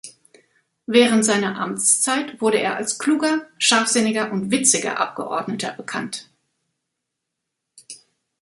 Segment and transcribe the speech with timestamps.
[0.87, 6.27] Während seiner Amtszeit wurde er als kluger, scharfsinniger und witziger Abgeordneter bekannt.